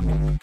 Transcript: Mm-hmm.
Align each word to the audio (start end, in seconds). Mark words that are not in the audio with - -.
Mm-hmm. 0.00 0.41